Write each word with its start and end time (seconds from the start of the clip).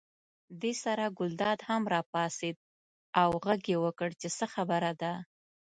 دې 0.61 0.73
سره 0.83 1.05
ګلداد 1.17 1.59
هم 1.69 1.83
راپاڅېد 1.93 2.57
او 3.21 3.29
غږ 3.43 3.61
یې 3.71 3.77
وکړ 3.85 4.09
چې 4.21 4.27
څه 4.37 4.45
خبره 4.53 4.91
ده. 5.01 5.13